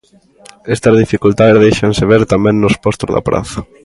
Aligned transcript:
Estas 0.75 0.95
dificultades 1.03 1.61
déixanse 1.63 2.03
ver 2.11 2.21
tamén 2.33 2.55
nos 2.59 2.75
postos 2.83 3.11
da 3.15 3.25
praza. 3.29 3.59